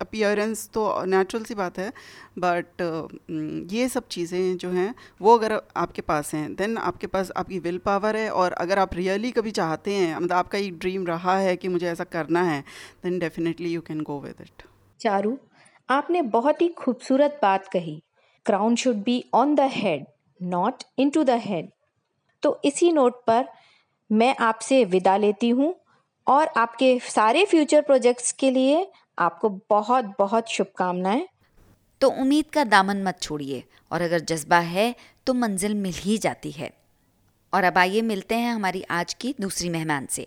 अपियरेंस 0.00 0.66
uh, 0.66 0.74
तो 0.74 1.04
नेचुरल 1.04 1.44
सी 1.44 1.54
बात 1.54 1.78
है 1.78 1.92
बट 2.38 2.82
uh, 2.82 3.72
ये 3.72 3.88
सब 3.88 4.08
चीज़ें 4.08 4.56
जो 4.56 4.70
हैं 4.70 4.94
वो 5.20 5.38
अगर 5.38 5.60
आपके 5.76 6.02
पास 6.02 6.34
हैं 6.34 6.54
देन 6.54 6.76
आपके 6.78 7.06
पास 7.06 7.30
आपकी 7.36 7.58
विल 7.58 7.78
पावर 7.78 8.16
है 8.16 8.30
और 8.30 8.52
अगर 8.52 8.78
आप 8.78 8.94
रियली 8.94 9.30
कभी 9.30 9.50
चाहते 9.50 9.94
हैं 9.94 10.16
मतलब 10.16 10.32
आपका 10.32 10.58
एक 10.58 10.78
ड्रीम 10.78 11.06
रहा 11.06 11.38
है 11.38 11.56
कि 11.56 11.68
मुझे 11.68 11.86
ऐसा 11.86 12.04
करना 12.04 12.42
है 12.42 12.64
then 13.04 13.18
definitely 13.18 13.72
you 13.72 13.80
can 13.80 14.00
go 14.00 14.20
with 14.20 14.34
it 14.40 14.62
Charu 15.00 15.38
आपने 15.88 16.22
बहुत 16.22 16.62
ही 16.62 16.68
खूबसूरत 16.68 17.38
बात 17.42 17.68
कही। 17.68 18.02
Crown 18.46 18.76
should 18.76 18.96
be 18.96 19.24
on 19.34 19.54
the 19.54 19.60
head 19.60 20.04
not 20.42 20.82
into 21.10 21.24
the 21.24 21.30
head 21.30 21.68
तो 22.42 22.60
इसी 22.64 22.92
नोट 22.92 23.24
पर 23.26 23.48
मैं 24.10 24.34
आपसे 24.40 24.84
विदा 24.84 25.16
लेती 25.16 25.48
हूँ 25.48 25.74
और 26.26 26.52
आपके 26.56 26.98
सारे 27.04 27.44
फ्यूचर 27.44 27.82
प्रोजेक्ट्स 27.82 28.32
के 28.32 28.50
लिए 28.50 28.86
आपको 29.18 29.48
बहुत 29.70 30.14
बहुत 30.18 30.50
शुभकामनाएँ। 30.50 31.26
तो 32.00 32.08
उम्मीद 32.10 32.44
का 32.52 32.64
दामन 32.64 33.02
मत 33.02 33.18
छोड़िए 33.22 33.62
और 33.92 34.02
अगर 34.02 34.20
जज्बा 34.20 34.58
है 34.58 34.94
तो 35.26 35.34
मंजिल 35.34 35.74
मिल 35.74 35.94
ही 35.94 36.18
जाती 36.18 36.50
है। 36.50 36.70
और 37.52 37.64
अब 37.64 37.78
आइए 37.78 38.02
मिलते 38.02 38.34
हैं 38.34 38.52
हमारी 38.52 38.82
आज 38.82 39.14
की 39.14 39.34
दूसरी 39.40 39.68
मेहमान 39.68 40.06
से। 40.06 40.26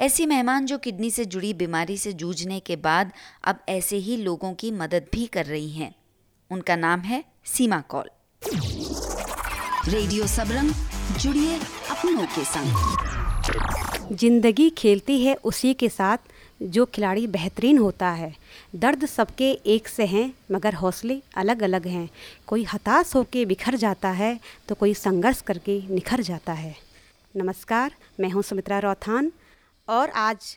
ऐसी 0.00 0.26
मेहमान 0.26 0.66
जो 0.66 0.78
किडनी 0.78 1.10
से 1.10 1.24
जुड़ी 1.24 1.52
बीमारी 1.54 1.96
से 1.96 2.12
जूझने 2.12 2.60
के 2.60 2.76
बाद 2.76 3.12
अब 3.44 3.64
ऐसे 3.68 3.96
ही 3.96 4.16
लोगों 4.16 4.52
की 4.54 4.70
मदद 4.70 5.06
भी 5.12 5.26
कर 5.26 5.46
रही 5.46 5.70
हैं। 5.70 5.94
उनका 6.50 6.76
नाम 6.76 7.00
है 7.00 7.24
सीमा 7.46 7.80
कौल। 7.88 8.10
रेडियो 9.80 10.26
सबरंग, 10.26 10.70
जुड़िए 11.20 11.54
अपनों 11.90 12.24
के 12.26 12.42
संग। 12.44 14.16
ज़िंदगी 14.16 14.68
खेलती 14.70 15.18
है 15.24 15.34
उसी 15.44 15.72
के 15.74 15.88
साथ, 15.88 16.18
जो 16.62 16.84
खिलाड़ी 16.86 17.26
बेहतरीन 17.26 17.78
होता 17.78 18.10
है। 18.10 18.32
दर्द 18.76 19.06
सबके 19.06 19.50
एक 19.66 19.88
से 19.88 20.06
हैं, 20.06 20.32
मगर 20.52 20.74
हौसले 20.74 21.20
अलग 21.36 21.62
अलग 21.62 21.86
हैं। 21.86 22.08
कोई 22.46 22.64
हताश 22.64 23.14
होकर 23.14 23.44
बिखर 23.44 23.76
जाता 23.76 24.10
है 24.10 24.38
तो 24.68 24.74
कोई 24.74 24.94
संघर्ष 24.94 25.40
करके 25.42 25.80
निखर 25.90 26.20
जाता 26.20 26.52
है। 26.52 26.76
नमस्कार, 27.34 27.94
मैं 28.20 28.30
हूँ 28.30 28.42
सुमित्रा 28.42 28.78
रौथान, 28.78 29.32
और 29.88 30.10
आज 30.10 30.56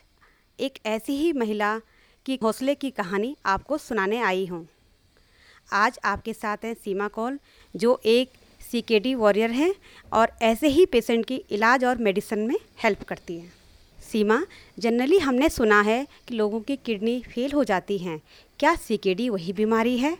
एक 0.58 0.78
ऐसी 0.86 1.16
ही 1.16 1.32
महिला 1.32 1.78
की 2.26 2.38
हौसले 2.42 2.74
की 2.74 2.90
कहानी 2.92 3.36
आपको 3.46 3.78
सुनाने 3.78 4.20
आई 4.22 4.46
हूँ। 4.46 4.66
आज 5.72 5.98
आपके 6.04 6.32
साथ 6.32 6.64
हैं 6.64 6.74
सीमा 6.74 7.08
कौल, 7.08 7.38
जो 7.74 8.00
एक 8.06 8.32
सी 8.70 9.14
वॉरियर 9.14 9.50
हैं 9.50 9.74
और 10.12 10.32
ऐसे 10.42 10.68
ही 10.68 10.86
पेशेंट 10.86 11.26
की 11.26 11.34
इलाज 11.50 11.84
और 11.84 11.98
मेडिसिन 11.98 12.38
में 12.38 12.56
हेल्प 12.84 13.02
करती 13.02 13.38
हैं। 13.38 13.52
सीमा 14.12 14.42
जनरली 14.78 15.18
हमने 15.18 15.48
सुना 15.48 15.80
है 15.80 16.06
कि 16.28 16.34
लोगों 16.34 16.60
की 16.60 16.76
किडनी 16.76 17.22
फेल 17.34 17.52
हो 17.52 17.64
जाती 17.64 17.98
हैं। 17.98 18.20
क्या 18.58 18.74
सी 18.74 19.28
वही 19.28 19.52
बीमारी 19.52 19.98
है? 19.98 20.18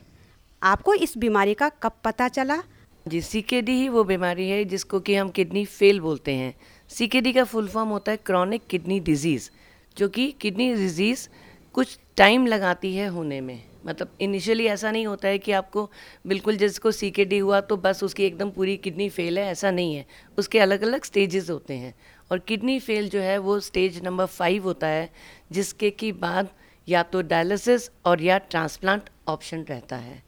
आपको 0.62 0.94
इस 0.94 1.18
बीमारी 1.18 1.54
का 1.54 1.68
कब 1.68 1.92
पता 2.04 2.28
चला? 2.28 2.62
जी 3.08 3.20
सी 3.20 3.44
ही 3.52 3.88
वो 3.88 4.04
बीमारी 4.04 4.48
है 4.48 4.64
जिसको 4.64 5.00
कि 5.00 5.14
हम 5.14 5.28
किडनी 5.28 5.64
फेल 5.64 6.00
बोलते 6.00 6.32
हैं। 6.32 6.54
सी 6.88 7.32
का 7.32 7.44
फुल 7.44 7.68
फॉर्म 7.68 7.88
होता 7.88 8.12
है 8.12 8.18
क्रॉनिक 8.26 8.62
किडनी 8.70 9.00
डिज़ीज़ 9.00 9.50
जो 9.98 10.08
कि 10.08 10.34
किडनी 10.40 10.74
डिज़ीज़ 10.74 11.28
कुछ 11.72 11.98
टाइम 12.16 12.46
लगाती 12.46 12.94
है 12.94 13.08
होने 13.08 13.40
में। 13.40 13.62
मतलब 13.86 14.16
इनिशियली 14.20 14.66
ऐसा 14.66 14.90
नहीं 14.90 15.06
होता 15.06 15.28
है 15.28 15.38
कि 15.38 15.52
आपको 15.52 15.90
बिल्कुल 16.26 16.56
जिसको 16.56 16.90
सी 16.92 17.10
के 17.10 17.24
डी 17.24 17.38
हुआ 17.38 17.60
तो 17.62 17.76
बस 17.76 18.02
उसकी 18.04 18.24
एकदम 18.24 18.50
पूरी 18.50 18.76
किडनी 18.78 19.08
फेल 19.08 19.38
है, 19.38 19.44
ऐसा 19.46 19.70
नहीं 19.70 19.94
है। 19.94 20.04
उसके 20.38 20.58
अलग 20.58 20.82
अलग 20.82 21.04
स्टेजेस 21.04 21.50
होते 21.50 21.74
हैं 21.74 21.94
और 22.30 22.38
किडनी 22.40 22.78
फेल 22.80 23.08
जो 23.08 23.20
है 23.20 23.38
वो 23.38 23.58
स्टेज 23.60 24.02
नंबर 24.04 24.26
फाइव 24.26 24.64
होता 24.64 24.86
है, 24.86 25.10
जिसके 25.52 25.90
की 25.92 26.12
बाद 26.14 26.48
या 26.88 27.02
तो 27.02 27.22
डायलिसिस 27.24 27.90
और 28.04 28.22
या 28.22 28.38
ट्रांसप्लांट 28.40 29.10
ऑप्शन 29.28 29.64
रहता 29.68 29.96
है। 29.96 30.22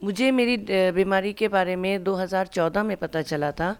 मुझे 0.00 0.30
मेरी 0.30 0.56
बीमारी 0.92 1.32
के 1.32 1.48
बारे 1.48 1.74
में 1.76 2.04
2014 2.04 2.82
में 2.82 2.96
पता 2.96 3.22
चला 3.22 3.50
था। 3.52 3.76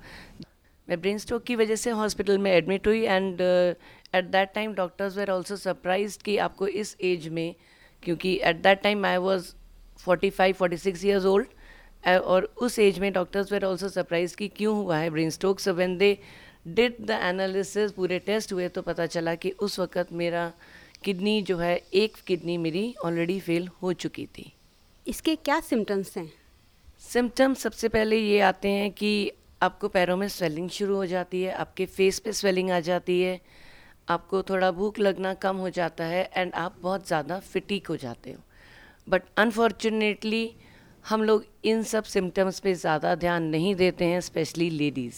मैं 0.89 1.01
ब्रेन 1.01 1.19
स्ट्रोक 1.19 1.43
की 1.45 1.57
वजह 1.57 1.77
से 1.77 1.91
हॉस्पिटल 1.91 2.39
में 2.39 2.51
एडमिट 2.53 2.87
हुई 2.87 3.03
and 3.03 3.41
at 3.41 4.25
that 4.27 4.53
time 4.55 4.75
doctors 4.75 5.17
were 5.17 5.31
also 5.31 5.57
surprise 5.57 6.19
कि 6.25 6.37
आपको 6.39 6.67
इस 6.69 6.97
एज 7.03 7.29
में 7.29 7.55
क्योंकि 8.05 8.39
at 8.45 8.63
that 8.63 8.83
time 8.83 9.05
I 9.07 9.17
was 9.17 9.53
forty 9.99 10.31
five 10.31 10.55
forty 10.55 10.77
six 10.77 11.05
years 11.05 11.25
old 11.25 11.47
और 12.09 12.45
उस 12.57 12.79
एज 12.79 12.99
में 12.99 13.13
डॉक्टर्स 13.13 13.53
वेर 13.53 13.65
ऑल्सो 13.65 13.89
सरप्राइज़ 13.89 14.37
कि 14.37 14.49
क्यों 14.49 14.77
हुआ 14.77 14.97
है 14.99 15.11
brain 15.11 15.31
stroke 15.31 15.61
so 15.61 15.73
when 15.75 15.97
they 15.99 16.19
did 16.67 16.95
the 17.01 17.19
analysis 17.23 17.93
पूरे 17.93 18.19
टेस्ट 18.19 18.53
हुए 18.53 18.69
तो 18.69 18.83
पता 18.83 19.07
चला 19.07 19.35
कि 19.35 19.51
उस 19.51 19.79
वक्त 19.81 20.13
मेरा 20.13 20.53
किडनी 21.05 21.41
जो 21.43 21.57
है 21.59 21.77
एक 21.95 22.17
किडनी 22.27 22.57
मेरी 22.59 22.95
ऑलरेडी 23.05 23.39
फेल 23.41 23.69
हो 23.83 23.93
चुकी 23.93 24.27
थी। 24.27 24.53
इसके 25.07 25.35
क्या 25.37 25.59
सिम्टम्स 25.61 26.17
हैं? 26.17 26.31
सिम्टम्स 27.01 27.59
सबसे 27.59 27.89
पहले 27.89 28.17
ये 28.17 28.41
आते 28.41 28.69
हैं 28.69 28.91
कि 28.91 29.33
आपको 29.63 29.89
पैरों 29.89 30.17
में 30.17 30.29
स्वेलिंग 30.29 30.71
शुरू 30.71 30.97
हो 30.97 31.07
जाती 31.07 31.43
है 31.43 31.53
आपके 31.53 31.87
फेस 31.87 32.19
पे 32.19 32.33
स्वेलिंग 32.33 32.71
आ 32.71 32.81
जाती 32.81 33.21
है 33.23 33.41
आपको 34.09 34.43
थोड़ा 34.43 34.71
भूख 34.71 34.99
लगना 34.99 35.33
कम 35.35 35.57
हो 35.57 35.71
जाता 35.71 36.05
है 36.05 36.29
एंड 36.37 36.53
आप 36.55 36.77
बहुत 36.83 37.07
ज़्यादा 37.07 37.39
फिटिक 37.43 37.87
हो 37.87 37.97
जाते 37.97 38.33
हो। 38.33 38.41
बट 39.09 39.23
अनफॉर्चुनेटली 39.39 40.51
हम 41.05 41.23
लोग 41.23 41.45
इन 41.65 41.83
सब 41.83 42.05
सिम्टम्स 42.05 42.59
पे 42.61 42.75
ज़्यादा 42.75 43.15
ध्यान 43.15 43.43
नहीं 43.49 43.75
देते 43.75 44.05
हैं 44.05 44.21
स्पेशली 44.21 44.69
लेडीज़ 44.71 45.17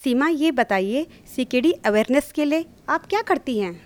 सीमा 0.00 0.28
ये 0.28 0.50
बताइए 0.52 1.06
सीकेडी 1.26 1.72
अवेयरनेस 1.86 2.32
के 2.32 2.44
लिए 2.44 2.64
आप 2.88 3.06
क्या 3.06 3.22
करती 3.22 3.58
हैं? 3.58 3.80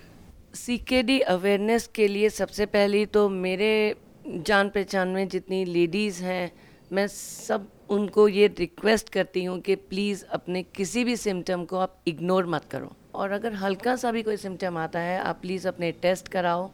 सीकेडी 0.55 1.19
अवेयरनेस 1.19 1.87
के 1.95 2.07
लिए 2.07 2.29
सबसे 2.29 2.65
पहली 2.65 3.05
तो 3.05 3.27
मेरे 3.29 3.95
जान 4.27 4.69
पहचान 4.69 5.07
में 5.07 5.27
जितनी 5.27 5.63
लेडीज़ 5.65 6.23
हैं 6.23 6.51
मैं 6.91 7.07
सब 7.07 7.67
उनको 7.89 8.27
ये 8.27 8.47
रिक्वेस्ट 8.59 9.09
करती 9.09 9.43
हूँ 9.43 9.59
कि 9.61 9.75
प्लीज़ 9.75 10.23
अपने 10.33 10.63
किसी 10.75 11.03
भी 11.03 11.15
सिम्टम 11.17 11.65
को 11.65 11.77
आप 11.77 11.97
इग्नोर 12.07 12.45
मत 12.45 12.65
करो। 12.71 12.91
और 13.15 13.31
अगर 13.31 13.53
हल्का 13.53 13.95
सा 13.95 14.11
भी 14.11 14.23
कोई 14.23 14.37
सिम्टम 14.37 14.77
आता 14.77 14.99
है, 14.99 15.19
आप 15.19 15.39
प्लीज़ 15.41 15.67
अपने 15.67 15.91
टेस्ट 15.91 16.27
कराओ। 16.27 16.71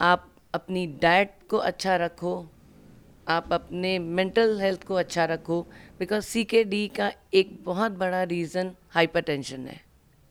आप 0.00 0.28
अपनी 0.54 0.86
डाइट 0.86 1.34
को 1.50 1.56
अच्छा 1.56 1.96
रखो। 1.96 2.48
आप 3.28 3.52
अपने 3.52 3.98
मेंटल 3.98 4.60
हेल्थ 4.60 4.84
को 4.84 4.94
अच्छा 4.94 5.24
रखो। 5.24 5.62
बिकॉज़ 5.98 6.24
सी 6.24 6.44
के 6.44 6.64
डी 6.64 6.88
का 6.88 7.12
एक 7.34 7.58
बहुत 7.64 7.92
बड़ा 7.92 8.22
रीज़न 8.22 8.72
हाइपर 8.90 9.20
टेंशन 9.20 9.66
है। 9.66 9.80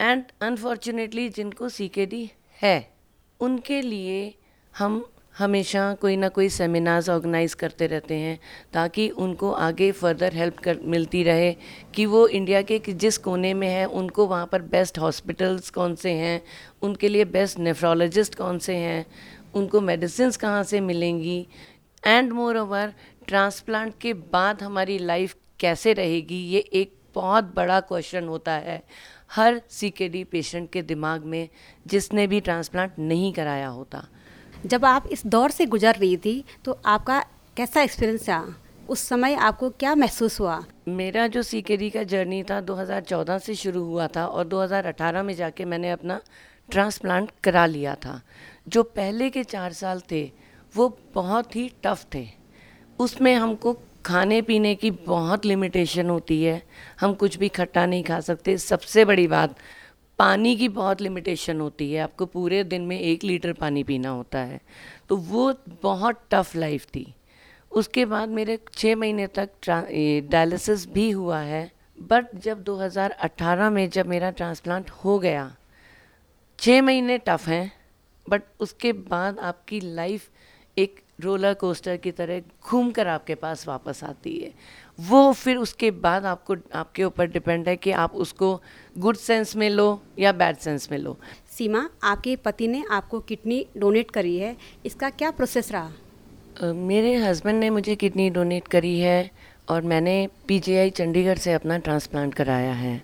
एंड 0.01 0.23
अनफॉर्चुनेटली 0.41 1.29
जिनको 1.29 1.69
सी 1.69 1.87
के 1.87 2.05
डी 2.05 2.31
है, 2.61 2.93
उनके 3.39 3.81
लिए 3.81 4.35
हम 4.77 5.11
हमेशा 5.35 5.93
कोई 5.93 6.15
ना 6.17 6.27
कोई 6.29 6.49
सेमिनार्स 6.49 7.09
ऑर्गेनाइज 7.09 7.53
करते 7.53 7.87
रहते 7.87 8.15
हैं, 8.15 8.39
ताकि 8.73 9.07
उनको 9.09 9.51
आगे 9.51 9.91
फर्दर 9.91 10.33
हेल्प 10.33 10.57
कर, 10.57 10.79
मिलती 10.83 11.23
रहे 11.23 11.51
कि 11.95 12.05
वो 12.05 12.27
इंडिया 12.27 12.61
के 12.61 12.79
जिस 12.79 13.17
कोने 13.17 13.53
में 13.53 13.67
है, 13.67 13.85
उनको 13.85 14.25
वहाँ 14.27 14.45
पर 14.45 14.61
बेस्ट 14.61 14.99
हॉस्पिटल्स 14.99 15.69
कौन 15.69 15.95
से 15.95 16.11
हैं, 16.11 16.41
उनके 16.81 17.09
लिए 17.09 17.25
बेस्ट 17.25 17.59
नेफ्रोलॉजिस्ट 17.59 18.35
कौन 18.35 18.59
से 18.59 18.75
हैं, 18.75 19.05
उनको 19.53 19.81
मेडिसिन 19.81 20.31
कहाँ 20.31 20.63
से 20.63 20.81
मिलेंगी 20.81 21.47
एंड 22.03 22.31
मोर 22.31 22.57
ओवर 22.57 22.93
ट्रांसप्लांट 23.27 23.93
के 24.01 24.13
बाद 24.13 24.63
हमारी 24.63 24.97
लाइफ 24.97 25.35
कैसे 25.59 25.93
रहेगी, 25.93 26.43
ये 26.45 26.59
एक 26.59 26.95
बहुत 27.15 27.53
बड़ा 27.55 27.79
क्वेश्चन 27.79 28.27
होता 28.27 28.51
है 28.51 28.81
हर 29.31 29.61
सी 29.69 29.93
पेशेंट 29.99 30.71
के 30.71 30.81
दिमाग 30.81 31.25
में, 31.25 31.49
जिसने 31.87 32.27
भी 32.27 32.39
ट्रांसप्लांट 32.39 32.99
नहीं 32.99 33.31
कराया 33.33 33.67
होता। 33.67 34.07
जब 34.65 34.85
आप 34.85 35.07
इस 35.11 35.25
दौर 35.27 35.51
से 35.51 35.65
गुजर 35.65 35.95
रही 35.95 36.17
थी 36.17 36.43
तो 36.65 36.79
आपका 36.85 37.25
कैसा 37.57 37.81
एक्सपीरियंस 37.81 38.29
रहा? 38.29 38.45
उस 38.89 38.99
समय 38.99 39.33
आपको 39.33 39.69
क्या 39.69 39.95
महसूस 39.95 40.39
हुआ? 40.39 40.63
मेरा 40.87 41.27
जो 41.27 41.41
सी 41.41 41.89
का 41.89 42.03
जर्नी 42.03 42.43
था 42.43 42.61
2014 42.61 43.37
से 43.37 43.55
शुरू 43.55 43.83
हुआ 43.83 44.07
था 44.07 44.25
और 44.25 44.47
2018 44.47 45.23
में 45.23 45.33
जाके 45.33 45.65
मैंने 45.65 45.91
अपना 45.91 46.21
ट्रांसप्लांट 46.71 47.31
करा 47.43 47.65
लिया 47.65 47.95
था। 47.95 48.21
जो 48.67 48.83
पहले 48.83 49.29
के 49.29 49.43
चार 49.43 49.73
साल 49.73 50.01
थे, 50.11 50.31
वो 50.75 50.99
बहुत 51.15 51.55
ही 51.55 51.71
टफ 51.83 52.05
थे। 52.13 52.27
उसमें 52.99 53.35
हमको 53.35 53.77
खाने 54.05 54.41
पीने 54.41 54.75
की 54.75 54.91
बहुत 54.91 55.45
लिमिटेशन 55.45 56.09
होती 56.09 56.43
है। 56.43 56.63
हम 56.99 57.13
कुछ 57.13 57.37
भी 57.37 57.49
खट्टा 57.49 57.85
नहीं 57.85 58.03
खा 58.03 58.19
सकते। 58.19 58.57
सबसे 58.57 59.05
बड़ी 59.05 59.27
बात 59.27 59.55
पानी 60.21 60.55
की 60.55 60.67
बहुत 60.69 61.01
लिमिटेशन 61.01 61.61
होती 61.61 61.91
है। 61.93 62.01
आपको 62.01 62.25
पूरे 62.25 62.63
दिन 62.63 62.81
में 62.81 62.99
एक 62.99 63.23
लीटर 63.23 63.53
पानी 63.53 63.83
पीना 63.83 64.09
होता 64.09 64.39
है। 64.39 64.59
तो 65.09 65.15
वो 65.17 65.53
बहुत 65.81 66.19
टफ 66.31 66.55
लाइफ 66.55 66.85
थी। 66.85 67.13
उसके 67.71 68.05
बाद 68.05 68.29
मेरे 68.29 68.57
छः 68.73 68.95
महीने 68.95 69.27
तक 69.27 69.49
डायलिसिस 70.31 70.85
भी 70.89 71.09
हुआ 71.11 71.39
है। 71.39 71.71
बट 71.97 72.35
जब 72.35 72.63
2018 72.63 73.69
में 73.69 73.89
जब 73.89 74.07
मेरा 74.07 74.29
ट्रांसप्लांट 74.31 74.89
हो 74.89 75.17
गया 75.19 75.55
छः 76.59 76.81
महीने 76.81 77.17
टफ 77.17 77.47
हैं। 77.47 77.71
बट 78.29 78.43
उसके 78.59 78.93
बाद 78.93 79.39
आपकी 79.39 79.79
लाइफ 79.79 80.29
एक 80.77 81.03
रोलर 81.21 81.53
कोस्टर 81.53 81.97
की 81.97 82.11
तरह 82.11 82.41
घूम 82.63 82.91
कर 82.91 83.07
आपके 83.07 83.35
पास 83.35 83.67
वापस 83.67 84.03
आती 84.03 84.37
है। 84.39 84.51
वो 84.99 85.31
फिर 85.33 85.57
उसके 85.57 85.91
बाद 85.91 86.25
आपको 86.25 86.55
आपके 86.73 87.03
ऊपर 87.03 87.27
डिपेंड 87.27 87.67
है 87.67 87.75
कि 87.75 87.91
आप 87.91 88.15
उसको 88.15 88.61
गुड 88.97 89.15
सेंस 89.15 89.55
में 89.55 89.69
लो 89.69 90.01
या 90.19 90.31
बैड 90.31 90.57
सेंस 90.57 90.91
में 90.91 90.97
लो। 90.97 91.17
सीमा 91.57 91.89
आपके 92.03 92.35
पति 92.35 92.67
ने 92.67 92.83
आपको 92.91 93.19
किडनी 93.19 93.65
डोनेट 93.77 94.11
करी 94.11 94.37
है 94.37 94.55
इसका 94.85 95.09
क्या 95.09 95.31
प्रोसेस 95.31 95.71
रहा? 95.71 95.91
uh, 96.63 96.75
मेरे 96.75 97.15
हस्बैंड 97.15 97.59
ने 97.59 97.69
मुझे 97.69 97.95
किडनी 97.95 98.29
डोनेट 98.29 98.67
करी 98.67 98.99
है 98.99 99.31
और 99.69 99.81
मैंने 99.81 100.27
पीजीआई 100.47 100.89
चंडीगढ़ 100.89 101.37
से 101.37 101.53
अपना 101.53 101.77
ट्रांसप्लांट 101.77 102.33
कराया 102.33 102.73
है। 102.73 103.01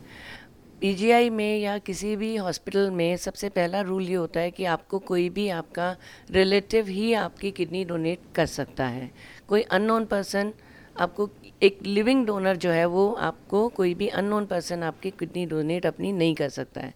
पीजीआई 0.82 1.30
में 1.30 1.60
या 1.60 1.78
किसी 1.78 2.16
भी 2.16 2.36
हॉस्पिटल 2.36 2.92
में 2.92 3.18
सबसे 3.18 3.50
पहला 3.50 3.82
रूल 3.82 4.10
ये 4.10 4.16
होता 4.16 4.40
है 4.40 4.52
कि 4.52 4.66
आपको 4.66 5.00
कोई 5.00 5.30
भी 5.30 5.50
आपका 5.50 5.96
रिलेटिव 6.32 6.88
ही 6.88 7.14
आपकी 7.14 7.52
किडनी 7.52 7.84
डोनेट 7.86 8.20
कर 8.36 8.46
सकता 8.46 8.88
है। 8.88 9.12
कोई 9.48 9.62
अननोन 9.62 10.06
पर्सन 10.06 10.54
आपको 11.00 11.30
एक 11.64 11.80
लिविंग 11.84 12.26
डोनर 12.26 12.56
जो 12.56 12.70
है 12.70 12.86
वो 12.86 13.12
आपको 13.14 13.68
कोई 13.70 13.94
भी 13.94 14.08
अननोन 14.08 14.46
पर्सन 14.46 14.84
आपकी 14.84 15.12
किडनी 15.12 15.46
डोनेट 15.46 15.86
अपनी 15.86 16.12
नहीं 16.12 16.36
कर 16.36 16.50
सकता 16.50 16.82
है। 16.82 16.94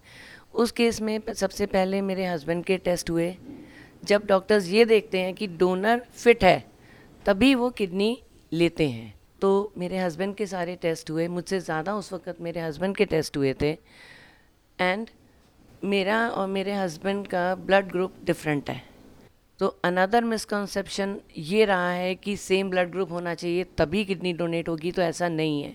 उस 0.54 0.70
केस 0.70 1.00
में 1.00 1.20
सबसे 1.34 1.66
पहले 1.66 2.00
मेरे 2.00 2.26
हस्बैंड 2.26 2.64
के 2.64 2.76
टेस्ट 2.76 3.10
हुए। 3.10 3.34
जब 4.04 4.26
डॉक्टर्स 4.26 4.68
ये 4.68 4.84
देखते 4.84 5.18
हैं 5.18 5.34
कि 5.34 5.46
डोनर 5.46 6.06
फिट 6.14 6.44
है, 6.44 6.64
तभी 7.26 7.54
वो 7.54 7.70
किडनी 7.70 8.22
लेते 8.52 8.88
हैं। 8.88 9.21
तो 9.42 9.72
मेरे 9.78 9.98
हस्बैंड 9.98 10.34
के 10.34 10.46
सारे 10.46 10.74
टेस्ट 10.76 11.10
हुए, 11.10 11.26
मुझसे 11.28 11.58
ज़्यादा 11.60 11.94
उस 11.94 12.12
वक्त 12.12 12.40
मेरे 12.40 12.60
हस्बैंड 12.60 12.96
के 12.96 13.04
टेस्ट 13.04 13.36
हुए 13.36 13.54
थे। 13.60 13.70
एंड 14.78 15.08
मेरा 15.84 16.18
और 16.30 16.46
मेरे 16.48 16.74
हस्बैंड 16.74 17.26
का 17.26 17.54
ब्लड 17.56 17.90
ग्रुप 17.92 18.14
डिफरेंट 18.24 18.70
है। 18.70 18.82
तो 19.60 19.66
अनदर 19.84 20.24
मिसकॉन्सेप्शन 20.24 21.16
ये 21.38 21.64
रहा 21.64 21.90
है 21.90 22.14
कि 22.14 22.36
सेम 22.36 22.70
ब्लड 22.70 22.90
ग्रुप 22.90 23.10
होना 23.12 23.34
चाहिए, 23.34 23.64
तभी 23.78 24.04
किडनी 24.04 24.32
डोनेट 24.32 24.68
होगी 24.68 24.92
तो 24.92 25.02
ऐसा 25.02 25.28
नहीं 25.30 25.62
है। 25.62 25.74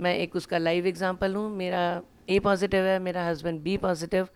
मैं 0.00 0.14
एक 0.16 0.36
उसका 0.36 0.58
लाइव 0.58 0.86
एग्जांपल 0.86 1.34
हूँ, 1.34 1.48
मेरा 1.50 2.02
ए 2.30 2.38
पॉजिटिव 2.38 2.84
है, 2.84 2.98
मेरा 3.00 3.26
हस्बैंड 3.26 3.60
बी 3.62 3.76
पॉजिटिव 3.78 4.28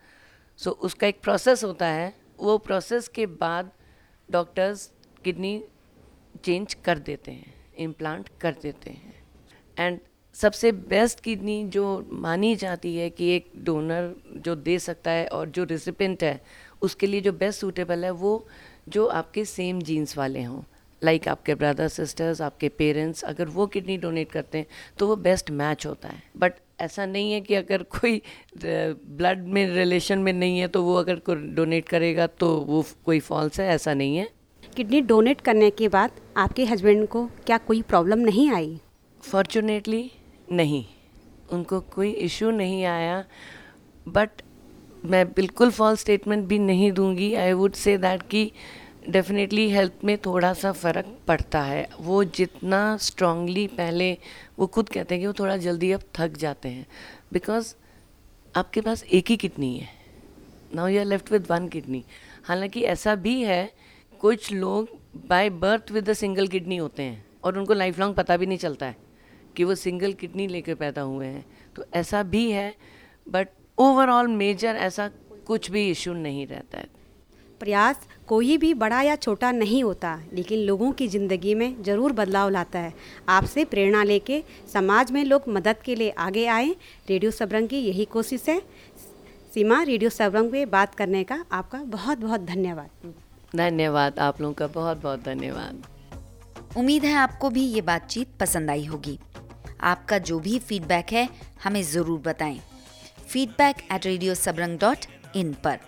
सो 0.59 0.71
उसका 0.71 1.07
एक 1.07 1.21
प्रोसेस 1.23 1.63
होता 1.63 1.87
है, 1.87 2.13
वो 2.39 2.57
प्रोसेस 2.59 3.07
के 3.07 3.25
बाद 3.25 3.71
डॉक्टर्स 4.29 4.89
किडनी 5.23 5.63
चेंज 6.43 6.73
कर 6.75 6.99
देते 6.99 7.31
हैं। 7.31 7.53
इम्प्लांट 7.77 8.29
कर 8.41 8.55
देते 8.61 8.89
हैं। 8.89 9.13
एंड 9.77 9.99
सबसे 10.35 10.71
बेस्ट 10.71 11.19
किडनी 11.19 11.63
जो 11.67 11.85
मानी 12.13 12.55
जाती 12.55 12.95
है 12.95 13.09
कि 13.09 13.29
एक 13.29 13.51
डोनर 13.57 14.13
जो 14.37 14.55
दे 14.57 14.77
सकता 14.79 15.11
है 15.11 15.27
और 15.27 15.49
जो 15.49 15.63
रिसिपेंट 15.63 16.23
है, 16.23 16.41
उसके 16.81 17.07
लिए 17.07 17.21
जो 17.21 17.31
बेस्ट 17.33 17.61
सूटेबल 17.61 18.05
है 18.05 18.11
वो 18.11 18.45
जो 18.89 19.05
आपके 19.05 19.45
सेम 19.45 19.81
जीन्स 19.81 20.17
वाले 20.17 20.43
हों। 20.43 20.61
लाइक 21.01 21.21
like 21.21 21.31
आपके 21.31 21.55
ब्रदर 21.55 21.87
सिस्टर्स 21.87 22.41
आपके 22.41 22.69
पेरेंट्स 22.69 23.23
अगर 23.23 23.47
वो 23.47 23.65
किडनी 23.67 23.97
डोनेट 23.97 24.31
करते 24.31 24.57
हैं 24.57 24.67
तो 24.99 25.07
वो 25.07 25.15
बेस्ट 25.17 25.49
मैच 25.51 25.85
होता 25.85 26.09
है। 26.09 26.21
बट 26.37 26.53
ऐसा 26.81 27.05
नहीं 27.05 27.31
है 27.33 27.39
कि 27.41 27.55
अगर 27.55 27.83
कोई 27.93 28.21
ब्लड 28.57 29.45
में 29.47 29.65
रिलेशन 29.69 30.19
में 30.19 30.31
नहीं 30.33 30.59
है 30.59 30.67
तो 30.67 30.83
वो 30.83 30.95
अगर 30.95 31.19
कोई 31.19 31.35
डोनेट 31.55 31.89
करेगा 31.89 32.27
तो 32.27 32.55
वो 32.57 32.83
कोई 33.05 33.19
फॉल्स 33.19 33.59
है, 33.59 33.67
ऐसा 33.67 33.93
नहीं 33.93 34.17
है। 34.17 34.29
किडनी 34.75 35.01
डोनेट 35.01 35.41
करने 35.41 35.69
के 35.69 35.87
बाद 35.87 36.11
आपके 36.37 36.65
हस्बैंड 36.65 37.07
को 37.07 37.25
क्या 37.25 37.57
कोई 37.57 37.81
प्रॉब्लम 37.81 38.19
नहीं 38.19 38.51
आई? 38.51 38.81
फॉर्चुनेटली 39.21 40.11
नहीं। 40.51 40.85
उनको 41.51 41.79
कोई 41.79 42.11
इशू 42.11 42.51
नहीं 42.51 42.85
आया। 42.85 43.25
बट 44.07 44.29
मैं 45.05 45.27
बिल्कुल 45.27 45.71
फॉल्स 45.71 45.99
स्टेटमेंट 45.99 46.47
भी 46.47 46.59
नहीं 46.59 46.91
दूँगी। 46.91 47.33
आई 47.33 47.53
वुड 47.53 47.73
से 47.73 47.97
दैट 47.97 48.21
कि 48.21 48.51
डेफिनेटली 49.09 49.69
हेल्थ 49.69 49.93
में 50.03 50.17
थोड़ा 50.17 50.53
सा 50.53 50.71
फ़र्क 50.71 51.17
पड़ता 51.27 51.61
है। 51.61 51.89
वो 51.99 52.23
जितना 52.23 52.97
स्ट्रांगली 52.97 53.67
पहले, 53.67 54.17
वो 54.59 54.67
खुद 54.67 54.89
कहते 54.89 55.15
हैं 55.15 55.21
कि 55.21 55.27
वो 55.27 55.33
थोड़ा 55.33 55.57
जल्दी 55.57 55.91
अब 55.91 56.01
थक 56.15 56.37
जाते 56.37 56.69
हैं। 56.69 56.87
बिकॉज़ 57.33 57.75
आपके 58.55 58.81
पास 58.81 59.03
एक 59.03 59.29
ही 59.29 59.37
किडनी 59.37 59.77
है। 59.77 59.87
Now 60.75 60.87
you 60.87 60.99
are 60.99 61.05
left 61.05 61.31
with 61.31 61.47
one 61.49 61.67
kidney 61.67 62.03
हालाँकि 62.43 62.81
ऐसा 62.81 63.15
भी 63.15 63.41
है 63.41 63.90
कुछ 64.21 64.51
लोग 64.53 64.89
by 65.27 65.49
birth 65.49 65.91
with 65.91 66.09
a 66.09 66.13
single 66.13 66.47
kidney 66.47 66.77
होते 66.77 67.03
हैं 67.03 67.25
और 67.43 67.57
उनको 67.59 67.73
लाइफ 67.73 67.99
लॉन्ग 67.99 68.15
पता 68.15 68.35
भी 68.37 68.45
नहीं 68.45 68.57
चलता 68.57 68.85
है 68.85 68.95
कि 69.55 69.63
वो 69.63 69.75
सिंगल 69.75 70.13
किडनी 70.13 70.47
लेकर 70.47 70.75
पैदा 70.75 71.01
हुए 71.01 71.25
हैं। 71.25 71.45
तो 71.75 71.85
ऐसा 71.93 72.21
भी 72.23 72.49
है 72.51 72.73
बट 73.27 73.47
ओवरऑल 73.77 74.27
मेजर 74.27 74.75
ऐसा 74.77 75.09
कुछ 75.47 75.69
भी 75.71 75.89
इशू 75.91 76.13
नहीं 76.13 76.45
रहता 76.47 76.77
है। 76.77 76.85
प्रयास 77.61 78.07
कोई 78.27 78.57
भी 78.57 78.73
बड़ा 78.73 79.01
या 79.01 79.15
छोटा 79.15 79.51
नहीं 79.51 79.83
होता, 79.83 80.15
लेकिन 80.33 80.59
लोगों 80.59 80.91
की 80.91 81.07
ज़िंदगी 81.07 81.55
में 81.55 81.81
ज़रूर 81.83 82.11
बदलाव 82.11 82.49
लाता 82.49 82.79
है। 82.79 82.93
आपसे 83.29 83.65
प्रेरणा 83.65 84.03
लेके 84.03 84.41
समाज 84.73 85.11
में 85.11 85.23
लोग 85.25 85.49
मदद 85.49 85.81
के 85.85 85.95
लिए 85.95 86.09
आगे 86.19 86.45
आए। 86.49 86.69
रेडियो 87.09 87.31
सबरंग 87.31 87.69
की 87.69 87.79
यही 87.79 88.05
कोशिश 88.07 88.47
है। 88.49 88.59
सीमा, 89.53 89.81
रेडियो 89.83 90.09
सबरंग 90.11 90.51
पे 90.51 90.65
बात 90.67 90.95
करने 90.95 91.23
का 91.23 91.43
आपका 91.51 91.83
बहुत 91.89 92.17
बहुत 92.17 92.41
धन्यवाद। 92.43 93.13
धन्यवाद 93.55 94.19
आप 94.19 94.41
लोगों 94.41 94.53
का 94.53 94.67
बहुत 94.69 95.01
बहुत 95.01 95.23
धन्यवाद। 95.23 95.87
उम्मीद 96.77 97.05
है 97.05 97.13
आपको 97.15 97.49
भी 97.49 97.63
ये 97.63 97.81
बातचीत 97.83 98.27
पसंद 98.39 98.69
आई 98.69 98.85
होगी। 98.85 99.17
आपका 99.83 100.17
जो 100.19 100.39
भी 100.39 100.59
फीडबैक 100.59 101.11
है 101.13 101.27
हमें 101.63 101.81
ज़रूर 101.83 102.19
बताएँ। 102.19 102.59
Feedback 103.27 103.81
at 103.91 104.05
radio 104.05 104.35
Sabrang 104.35 104.79
dot 104.79 105.05
in 105.35 105.53
पर। 105.63 105.79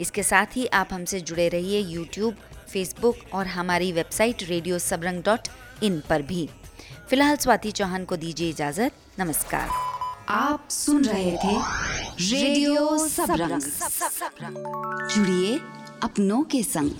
इसके 0.00 0.22
साथ 0.22 0.56
ही 0.56 0.66
आप 0.74 0.88
हमसे 0.92 1.20
जुड़े 1.20 1.48
रहिए 1.48 1.80
यूट्यूब 1.80 2.34
फेसबुक 2.68 3.16
और 3.34 3.46
हमारी 3.46 3.92
website 3.92 4.42
radio 4.48 4.78
Sabrang 4.80 5.22
dot 5.24 5.48
in 5.82 6.02
पर 6.08 6.22
भी। 6.22 6.48
फ़िलहाल 7.10 7.36
स्वाति 7.36 7.70
चौहान 7.70 8.04
को 8.04 8.16
दीजिए 8.16 8.48
इजाज़त। 8.50 8.92
नमस्कार। 9.18 9.68
आप 10.30 10.68
सुन 10.70 11.04
रहे 11.04 11.36
थे 11.36 11.56
रेडियो 12.30 12.98
सबरंग 12.98 13.60
जुड़िए 15.10 15.58
अपनों 16.02 16.42
के 16.42 16.62
संग। 16.62 16.90